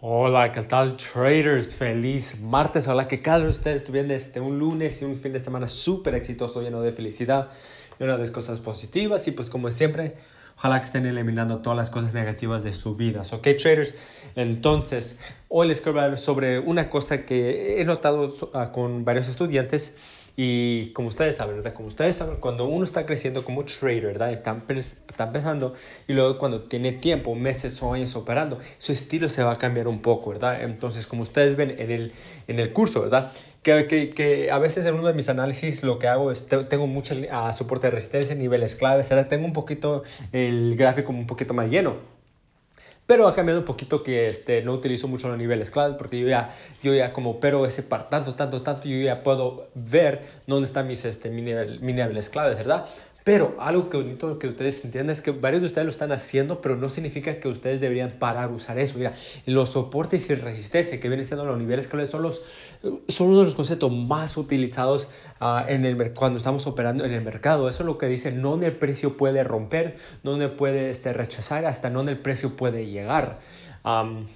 Hola, 0.00 0.52
¿qué 0.52 0.62
tal 0.62 0.96
traders? 0.96 1.74
Feliz 1.74 2.40
martes. 2.40 2.86
Hola, 2.86 3.08
que 3.08 3.20
cada 3.20 3.38
uno 3.38 3.46
de 3.46 3.50
ustedes 3.50 3.82
tuvieron 3.82 4.12
este, 4.12 4.38
un 4.38 4.56
lunes 4.56 5.02
y 5.02 5.04
un 5.04 5.16
fin 5.16 5.32
de 5.32 5.40
semana 5.40 5.66
súper 5.66 6.14
exitoso, 6.14 6.62
lleno 6.62 6.80
de 6.82 6.92
felicidad, 6.92 7.48
lleno 7.98 8.16
de 8.16 8.30
cosas 8.30 8.60
positivas 8.60 9.26
y 9.26 9.32
pues 9.32 9.50
como 9.50 9.72
siempre, 9.72 10.14
ojalá 10.56 10.78
que 10.78 10.86
estén 10.86 11.04
eliminando 11.04 11.58
todas 11.62 11.76
las 11.76 11.90
cosas 11.90 12.14
negativas 12.14 12.62
de 12.62 12.72
su 12.72 12.94
vida. 12.94 13.22
¿Ok, 13.32 13.48
traders? 13.60 13.96
Entonces, 14.36 15.18
hoy 15.48 15.66
les 15.66 15.80
quiero 15.80 16.00
hablar 16.00 16.16
sobre 16.16 16.60
una 16.60 16.90
cosa 16.90 17.26
que 17.26 17.80
he 17.80 17.84
notado 17.84 18.26
uh, 18.26 18.70
con 18.70 19.04
varios 19.04 19.28
estudiantes 19.28 19.96
y 20.40 20.92
como 20.92 21.08
ustedes 21.08 21.34
saben, 21.34 21.56
¿verdad? 21.56 21.74
Como 21.74 21.88
ustedes 21.88 22.14
saben, 22.14 22.36
cuando 22.36 22.64
uno 22.68 22.84
está 22.84 23.04
creciendo 23.06 23.44
como 23.44 23.64
trader, 23.64 24.06
¿verdad? 24.06 24.32
Está, 24.32 24.56
está 25.08 25.24
empezando 25.24 25.74
y 26.06 26.12
luego 26.12 26.38
cuando 26.38 26.62
tiene 26.62 26.92
tiempo, 26.92 27.34
meses 27.34 27.82
o 27.82 27.92
años 27.92 28.14
operando, 28.14 28.60
su 28.78 28.92
estilo 28.92 29.28
se 29.28 29.42
va 29.42 29.54
a 29.54 29.58
cambiar 29.58 29.88
un 29.88 30.00
poco, 30.00 30.30
¿verdad? 30.30 30.62
Entonces, 30.62 31.08
como 31.08 31.24
ustedes 31.24 31.56
ven 31.56 31.74
en 31.80 31.90
el, 31.90 32.12
en 32.46 32.60
el 32.60 32.72
curso, 32.72 33.02
¿verdad? 33.02 33.32
Que, 33.64 33.88
que, 33.88 34.10
que, 34.10 34.52
a 34.52 34.58
veces 34.58 34.86
en 34.86 34.94
uno 34.94 35.08
de 35.08 35.14
mis 35.14 35.28
análisis 35.28 35.82
lo 35.82 35.98
que 35.98 36.06
hago 36.06 36.30
es, 36.30 36.46
tengo 36.46 36.86
mucho 36.86 37.16
uh, 37.16 37.52
soporte 37.52 37.88
de 37.88 37.90
resistencia, 37.90 38.36
niveles 38.36 38.76
claves, 38.76 39.08
¿verdad? 39.08 39.26
Tengo 39.26 39.44
un 39.44 39.52
poquito 39.52 40.04
el 40.30 40.76
gráfico 40.76 41.10
un 41.10 41.26
poquito 41.26 41.52
más 41.52 41.68
lleno 41.68 42.17
pero 43.08 43.26
ha 43.26 43.34
cambiado 43.34 43.60
un 43.60 43.64
poquito 43.64 44.02
que 44.02 44.28
este, 44.28 44.60
no 44.60 44.74
utilizo 44.74 45.08
mucho 45.08 45.30
los 45.30 45.38
niveles 45.38 45.70
claves 45.70 45.96
porque 45.96 46.20
yo 46.20 46.28
ya, 46.28 46.54
yo 46.82 46.92
ya 46.92 47.14
como 47.14 47.40
pero 47.40 47.64
ese 47.64 47.82
par 47.82 48.10
tanto, 48.10 48.34
tanto, 48.34 48.60
tanto, 48.60 48.86
yo 48.86 48.98
ya 48.98 49.22
puedo 49.22 49.68
ver 49.74 50.26
dónde 50.46 50.66
están 50.66 50.86
mis, 50.86 51.06
este, 51.06 51.30
mis 51.30 51.42
niveles 51.80 52.28
claves, 52.28 52.58
¿verdad? 52.58 52.84
Pero 53.28 53.54
algo 53.58 53.90
que 53.90 53.98
bonito 53.98 54.38
que 54.38 54.48
ustedes 54.48 54.82
entiendan 54.86 55.12
es 55.12 55.20
que 55.20 55.32
varios 55.32 55.60
de 55.60 55.66
ustedes 55.66 55.84
lo 55.84 55.90
están 55.90 56.12
haciendo, 56.12 56.62
pero 56.62 56.76
no 56.76 56.88
significa 56.88 57.38
que 57.38 57.48
ustedes 57.48 57.78
deberían 57.78 58.12
parar 58.12 58.50
usar 58.50 58.78
eso. 58.78 58.96
Mira, 58.96 59.12
los 59.44 59.68
soportes 59.68 60.30
y 60.30 60.34
resistencia 60.34 60.98
que 60.98 61.08
vienen 61.08 61.26
siendo 61.26 61.44
los 61.44 61.58
niveles 61.58 61.88
claves 61.88 62.08
son, 62.08 62.22
los, 62.22 62.42
son 63.08 63.28
uno 63.28 63.40
de 63.40 63.44
los 63.44 63.54
conceptos 63.54 63.92
más 63.92 64.38
utilizados 64.38 65.10
uh, 65.42 65.68
en 65.68 65.84
el, 65.84 66.14
cuando 66.14 66.38
estamos 66.38 66.66
operando 66.66 67.04
en 67.04 67.12
el 67.12 67.20
mercado. 67.20 67.68
Eso 67.68 67.82
es 67.82 67.86
lo 67.86 67.98
que 67.98 68.06
dice, 68.06 68.32
no 68.32 68.54
el 68.62 68.72
precio 68.72 69.18
puede 69.18 69.44
romper, 69.44 69.98
no 70.22 70.56
puede 70.56 70.88
este, 70.88 71.12
rechazar, 71.12 71.66
hasta 71.66 71.90
no 71.90 72.00
el 72.00 72.16
precio 72.16 72.56
puede 72.56 72.86
llegar. 72.86 73.40
Um, 73.84 74.26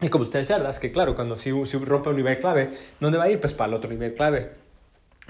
y 0.00 0.08
como 0.08 0.24
ustedes 0.24 0.46
saben, 0.46 0.66
es 0.66 0.78
que 0.78 0.90
claro, 0.90 1.14
cuando 1.14 1.36
si, 1.36 1.52
si 1.66 1.76
rompe 1.76 2.08
un 2.08 2.16
nivel 2.16 2.38
clave, 2.38 2.70
¿dónde 2.98 3.18
va 3.18 3.24
a 3.24 3.28
ir? 3.28 3.38
Pues 3.40 3.52
para 3.52 3.68
el 3.68 3.74
otro 3.74 3.90
nivel 3.90 4.14
clave. 4.14 4.69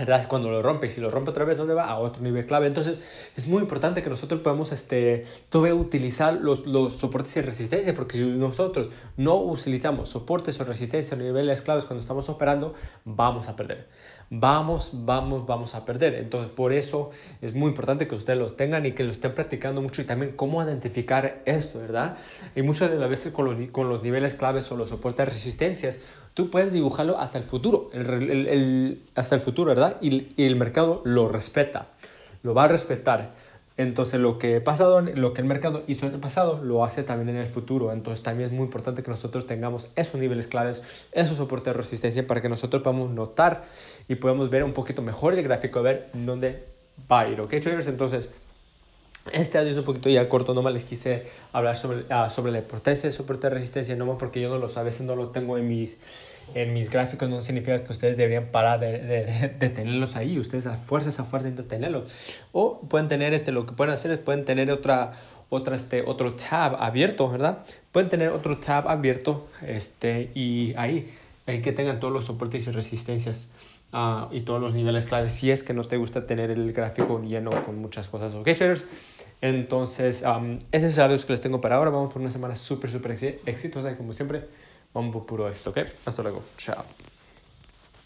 ¿Verdad? 0.00 0.26
Cuando 0.28 0.50
lo 0.50 0.62
rompe 0.62 0.86
y 0.86 0.90
si 0.90 1.00
lo 1.00 1.10
rompe 1.10 1.30
otra 1.30 1.44
vez, 1.44 1.56
¿dónde 1.56 1.74
va? 1.74 1.84
A 1.84 1.98
otro 1.98 2.22
nivel 2.22 2.46
clave. 2.46 2.66
Entonces, 2.66 2.98
es 3.36 3.46
muy 3.46 3.60
importante 3.60 4.02
que 4.02 4.10
nosotros 4.10 4.40
podamos 4.40 4.72
este, 4.72 5.26
todavía 5.48 5.74
utilizar 5.74 6.34
los, 6.34 6.66
los 6.66 6.94
soportes 6.94 7.36
y 7.36 7.42
resistencia, 7.42 7.94
porque 7.94 8.18
si 8.18 8.24
nosotros 8.24 8.90
no 9.16 9.36
utilizamos 9.36 10.08
soportes 10.08 10.58
o 10.60 10.64
resistencia 10.64 11.16
a 11.16 11.20
niveles 11.20 11.62
claves 11.62 11.84
cuando 11.84 12.00
estamos 12.00 12.28
operando, 12.28 12.74
vamos 13.04 13.48
a 13.48 13.56
perder. 13.56 13.88
Vamos, 14.32 14.90
vamos, 14.92 15.44
vamos 15.44 15.74
a 15.74 15.84
perder. 15.84 16.14
Entonces, 16.14 16.52
por 16.52 16.72
eso 16.72 17.10
es 17.42 17.52
muy 17.52 17.68
importante 17.68 18.06
que 18.06 18.14
ustedes 18.14 18.38
lo 18.38 18.52
tengan 18.52 18.86
y 18.86 18.92
que 18.92 19.02
lo 19.02 19.10
estén 19.10 19.34
practicando 19.34 19.82
mucho 19.82 20.02
y 20.02 20.04
también 20.04 20.36
cómo 20.36 20.62
identificar 20.62 21.42
esto, 21.46 21.80
¿verdad? 21.80 22.16
Y 22.54 22.62
muchas 22.62 22.92
de 22.92 22.98
las 22.98 23.10
veces 23.10 23.32
con 23.32 23.44
los, 23.44 23.70
con 23.70 23.88
los 23.88 24.04
niveles 24.04 24.34
claves 24.34 24.70
o 24.70 24.76
los 24.76 24.90
soportes 24.90 25.26
de 25.26 25.32
resistencias, 25.32 25.98
tú 26.34 26.48
puedes 26.48 26.72
dibujarlo 26.72 27.18
hasta 27.18 27.38
el 27.38 27.44
futuro, 27.44 27.90
el, 27.92 28.08
el, 28.30 29.02
hasta 29.16 29.34
el 29.34 29.40
futuro, 29.40 29.70
¿verdad? 29.70 29.96
Y, 30.00 30.32
el 30.36 30.54
mercado 30.54 31.02
lo 31.04 31.28
respeta, 31.28 31.88
lo 32.44 32.54
va 32.54 32.64
a 32.64 32.68
respetar. 32.68 33.32
Entonces, 33.80 34.20
lo 34.20 34.38
que, 34.38 34.60
pasado, 34.60 35.00
lo 35.00 35.32
que 35.32 35.40
el 35.40 35.46
mercado 35.46 35.84
hizo 35.86 36.06
en 36.06 36.12
el 36.12 36.20
pasado, 36.20 36.62
lo 36.62 36.84
hace 36.84 37.02
también 37.02 37.30
en 37.30 37.36
el 37.36 37.46
futuro. 37.46 37.92
Entonces, 37.92 38.22
también 38.22 38.50
es 38.50 38.54
muy 38.54 38.64
importante 38.64 39.02
que 39.02 39.10
nosotros 39.10 39.46
tengamos 39.46 39.88
esos 39.96 40.20
niveles 40.20 40.48
claves, 40.48 40.82
esos 41.12 41.38
soportes 41.38 41.72
de 41.72 41.72
resistencia, 41.72 42.26
para 42.26 42.42
que 42.42 42.50
nosotros 42.50 42.82
podamos 42.82 43.10
notar 43.10 43.64
y 44.06 44.16
podamos 44.16 44.50
ver 44.50 44.64
un 44.64 44.74
poquito 44.74 45.00
mejor 45.00 45.32
el 45.32 45.42
gráfico, 45.42 45.80
ver 45.80 46.10
dónde 46.12 46.62
va 47.10 47.20
a 47.20 47.28
ir. 47.28 47.40
¿Ok, 47.40 47.54
traders? 47.58 47.86
Entonces, 47.86 48.28
este 49.32 49.56
audio 49.56 49.72
es 49.72 49.78
un 49.78 49.84
poquito 49.84 50.10
ya 50.10 50.28
corto, 50.28 50.52
nomás 50.52 50.74
les 50.74 50.84
quise 50.84 51.28
hablar 51.52 51.78
sobre, 51.78 52.00
uh, 52.00 52.28
sobre 52.28 52.52
la 52.52 52.58
importancia 52.58 53.08
de 53.08 53.14
soporte 53.14 53.48
de 53.48 53.54
resistencia, 53.54 53.96
nomás 53.96 54.16
porque 54.18 54.42
yo 54.42 54.50
no 54.50 54.58
lo 54.58 54.68
a 54.74 54.82
veces 54.82 55.06
no 55.06 55.16
lo 55.16 55.28
tengo 55.28 55.56
en 55.56 55.66
mis, 55.66 55.96
en 56.54 56.72
mis 56.72 56.90
gráficos, 56.90 57.28
no 57.28 57.40
significa 57.40 57.84
que 57.84 57.92
ustedes 57.92 58.16
deberían 58.16 58.46
parar 58.46 58.80
de, 58.80 58.98
de, 58.98 59.54
de 59.58 59.68
tenerlos 59.68 60.16
ahí, 60.16 60.38
ustedes 60.38 60.66
a 60.66 60.76
fuerzas 60.76 61.20
a 61.20 61.24
fuerzas 61.24 61.56
de 61.56 61.62
tenerlos. 61.62 62.12
O 62.52 62.80
pueden 62.80 63.08
tener, 63.08 63.34
este, 63.34 63.52
lo 63.52 63.66
que 63.66 63.72
pueden 63.72 63.92
hacer 63.92 64.10
es 64.10 64.18
pueden 64.18 64.44
tener 64.44 64.70
otra, 64.70 65.12
otra, 65.48 65.76
este, 65.76 66.02
otro 66.02 66.34
tab 66.34 66.76
abierto, 66.80 67.28
¿verdad? 67.28 67.58
Pueden 67.92 68.08
tener 68.08 68.30
otro 68.30 68.58
tab 68.58 68.88
abierto 68.88 69.48
este, 69.66 70.30
y 70.34 70.74
ahí, 70.76 71.12
ahí 71.46 71.62
que 71.62 71.72
tengan 71.72 72.00
todos 72.00 72.12
los 72.12 72.24
soportes 72.24 72.66
y 72.66 72.70
resistencias. 72.70 73.48
Uh, 73.92 74.32
y 74.32 74.42
todos 74.42 74.60
los 74.60 74.72
niveles 74.72 75.04
claves 75.04 75.32
si 75.32 75.50
es 75.50 75.64
que 75.64 75.74
no 75.74 75.82
te 75.82 75.96
gusta 75.96 76.24
tener 76.24 76.52
el 76.52 76.72
gráfico 76.72 77.20
lleno 77.24 77.50
con 77.64 77.80
muchas 77.80 78.06
cosas. 78.06 78.32
Ok, 78.34 78.44
traders. 78.44 78.84
Entonces, 79.40 80.22
um, 80.22 80.58
ese 80.70 80.86
es 80.86 80.98
el 80.98 81.24
que 81.24 81.32
les 81.32 81.40
tengo 81.40 81.60
para 81.60 81.74
ahora. 81.74 81.90
Vamos 81.90 82.12
por 82.12 82.22
una 82.22 82.30
semana 82.30 82.54
súper, 82.54 82.90
súper 82.90 83.40
exitosa 83.46 83.96
como 83.96 84.12
siempre, 84.12 84.44
por 85.12 85.26
puro 85.26 85.48
esto. 85.48 85.70
Ok, 85.70 85.78
hasta 86.04 86.22
luego. 86.22 86.42
Chao. 86.56 86.84